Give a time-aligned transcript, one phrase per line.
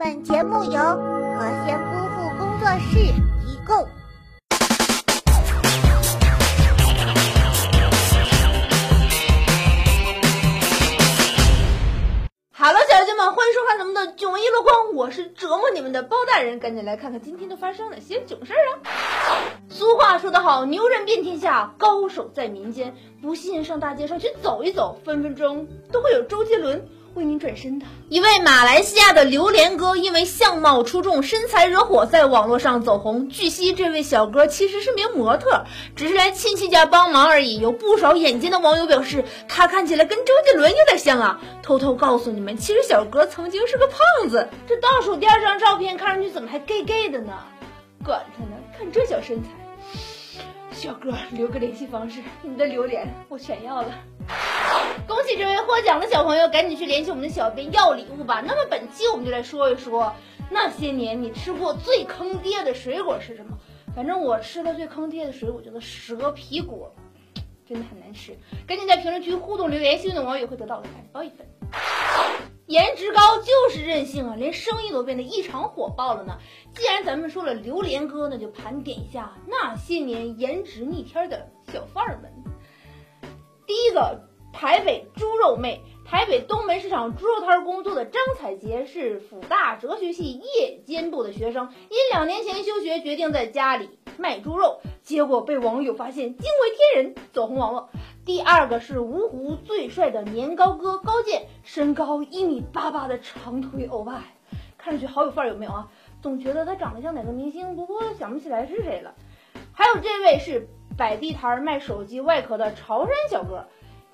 [0.00, 2.96] 本节目由何仙夫妇工作室
[3.44, 3.86] 提供。
[12.50, 18.80] 哈喽，小姐姐们，欢迎收看咱们的囧一箩筐，我是折磨你们的包大人，赶紧来看看今天都发生了些囧事啊！
[19.68, 22.96] 俗话说得好，牛人遍天下，高手在民间。
[23.20, 27.86] 不信上大街上去走一走，分分钟都会有周杰伦为您转身的。
[28.08, 33.28] 一位马来西亚的榴莲哥，因为相貌出众、身材惹火，在网络上走红。
[33.28, 35.64] 据悉，这位小哥其实是名模特，
[35.96, 37.58] 只是来亲戚家帮忙而已。
[37.58, 41.40] 有不少眼尖的网友表示，他看起来跟周杰伦有点像啊。
[41.62, 44.48] 偷偷告诉你们，其实小哥曾经是个胖子。
[44.66, 47.32] 这倒数第二张照片看上去怎么还 gay gay 的呢？
[48.04, 49.48] 管他呢，看这小身材。
[50.72, 53.88] 小哥，留个联系方式，你的榴莲我全要了。
[55.06, 58.42] 恭喜这位获奖的小朋友，赶紧去联系我们的小编要礼物吧。
[58.46, 60.12] 那么本期我们就来说一说
[60.50, 63.58] 那些年你吃过最坑爹的水果是什么？
[63.94, 66.94] 反正我吃的最坑爹的水果，叫做蛇皮果，
[67.66, 68.36] 真的很难吃。
[68.66, 71.46] 赶紧在评论区互动留言，幸运的网友会得到我的感包一份。
[72.66, 76.38] 颜值高就是任性啊，连生意都变得异常火爆了呢。
[76.72, 82.32] 既然咱们说了榴莲哥，那就盘点一下那些年颜值逆天的小贩儿们。
[83.66, 84.20] 第一个，
[84.60, 97.88] 台北猪肉妹，台北东门市场猪肉摊工作的张彩杰是辅大哲学系夜间部的学生，因两年前休学，决定在家里卖猪肉，结果被网友发现，惊为天人，走红网络。
[98.26, 104.24] 第二个是芜湖最帅的年糕哥高健，身高一米八八的长腿欧巴，
[104.76, 105.88] 看上去好有范儿，有没有啊？
[106.20, 109.14] 总觉得他长得像哪个明星，不过想不起来是谁了。
[109.72, 113.64] 还有这位是摆地摊卖手机外壳的潮汕小哥，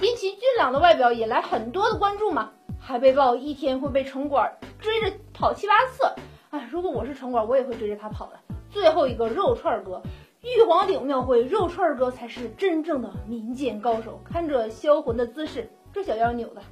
[0.00, 6.04] 因其俊朗的外表引来很多的关注嘛，还被曝一天会被城管追着跑七八次。
[6.50, 8.38] 哎，如果我是城管，我也会追着他跑的。
[8.70, 10.00] 最后一个肉串哥。
[10.40, 16.62] 玉皇顶庙会肉串哥才是真正的民间高手，看着销魂的姿势，这小腰扭的，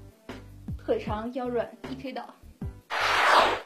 [0.79, 2.23] 腿长腰软，一推倒。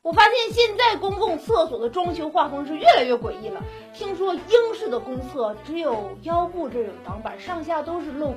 [0.02, 3.62] 我发现现在公共厕所的装修画风是越来越诡异了。
[3.92, 8.36] 听说英式的公厕只有腰部这有挡板，上下都是镂空，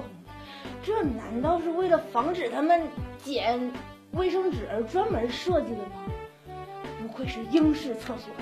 [0.85, 2.81] 这难道是为了防止他们
[3.24, 3.72] 捡
[4.12, 6.56] 卫生纸而专门设计的吗？
[7.01, 8.34] 不愧是英式厕所！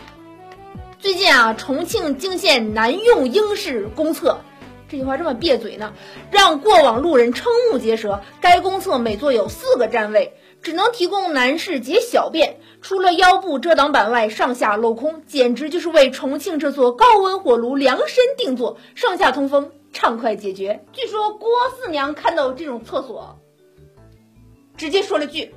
[0.99, 4.41] 最近啊，重庆惊现男用英式公厕，
[4.87, 5.93] 这句话这么别嘴呢，
[6.31, 8.21] 让过往路人瞠目结舌。
[8.39, 20.85] 该公厕每座有四个站位，只能提供男士解小便，除了腰部遮挡板外，上下镂空，简直就是为重庆这座高温火炉量身定做，上下通风，畅快解决。
[20.93, 23.39] 据说郭四娘看到这种厕所，
[24.77, 25.55] 直接说了句。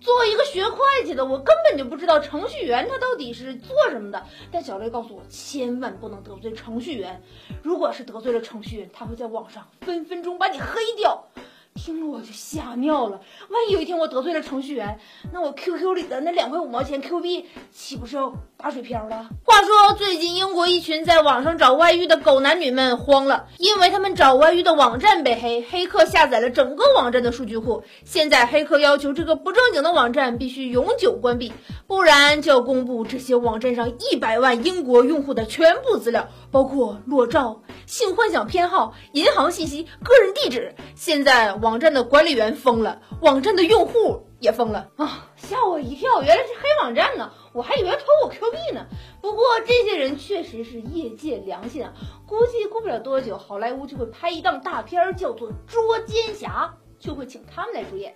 [0.00, 4.24] 作为一个学会计的，我根本就不知道程序员他到底是做什么的。
[4.50, 7.22] 但小雷告诉我，千万不能得罪程序员，
[7.62, 11.28] 如果是得罪了程序员，他会在网上分分钟把你黑掉。
[11.74, 14.98] 听了我就吓尿了，万一有一天我得罪了程序员，
[15.32, 19.28] 那我 QQ 里的那两块五毛钱 Q 币岂不是要打水漂了？
[19.44, 27.82] 话说最近英国一群在网上找外遇的狗男女们慌了，因为他们找外遇的网站被黑，黑客下载了整个网站的数据库。
[28.04, 31.52] 现在黑客要求这个不正经的网站必须永久关闭，
[31.86, 40.72] 不然就要公布这些网站上一百万英国用户的全部资料，包括裸照、性幻想偏好、银行信息、个人地址。
[40.94, 41.40] 现在。
[41.54, 45.28] 网站的管理员疯了，网站的用户也疯了啊！
[45.36, 48.86] 吓我一跳，原来是黑网站呢，我还以为偷我 Q 币呢。
[49.20, 51.92] 不过这些人确实是业界良心啊，
[52.26, 56.72] 估计过不了多久，好莱坞就会拍一档大片儿叫做《捉奸侠》，
[57.04, 58.14] 就会请他们来主演。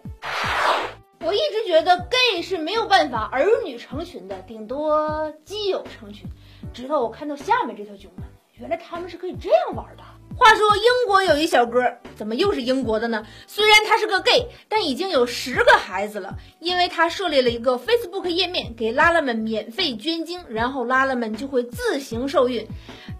[1.20, 6.28] 我一直觉得 gay 是没有办法儿女成群的，顶多基友成群。
[6.72, 8.28] 直到我看到下面这条评论，
[8.60, 10.02] 原来他们是可以这样玩的。
[10.36, 13.26] 话说英国有一小哥，怎么又是英国的呢？
[13.48, 16.38] 虽然他是个 gay，但已经有十个孩子了。
[16.60, 22.66] 因为他设立了一个 Facebook 页面，给拉拉们免费捐精，然后拉拉们就会自行受孕。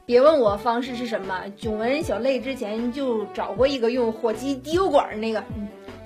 [0.07, 5.45] 别问我方式是什么，囧文小泪之前就找过一个用火鸡滴油管那个，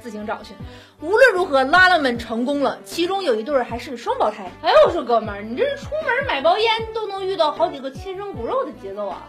[0.00, 0.54] 自行找去。
[1.00, 4.50] 无论如何，拉拉们成功了，其中有一对还是双胞胎。
[4.62, 9.28] 哎呦，我说哥们儿，你这是出门买包烟都能遇到好几个亲生骨肉的节奏啊！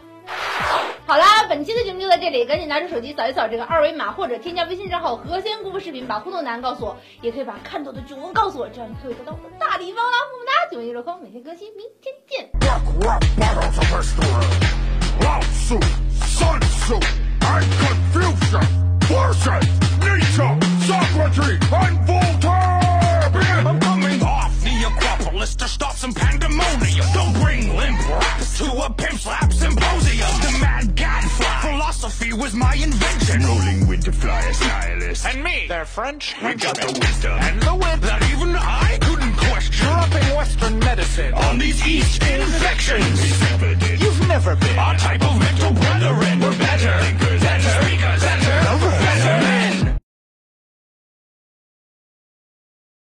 [1.08, 10.18] 好啦，本期的节目就在这里，赶紧拿出手机扫一扫这个二维码，或者添加微信账号“何仙姑父视频”，把互动答案告诉我，也可以把看到的囧文告诉我，这样你可以得到大礼包啦！
[10.32, 12.48] 么么哒，九一热空，每天更新，明天见。
[32.50, 33.44] was my invention.
[33.44, 35.26] Rolling with the flyer stylist.
[35.26, 36.36] And me, they're French.
[36.44, 37.38] We got the wisdom.
[37.40, 39.86] And the wit that even I couldn't question.
[39.86, 43.20] Dropping Western medicine on these East infections.
[44.02, 46.40] You've never been our type of mental brethren.
[46.40, 47.29] We're better.